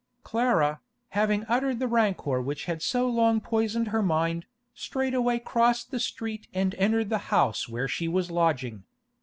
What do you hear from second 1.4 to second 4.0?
uttered the rancour which had so long poisoned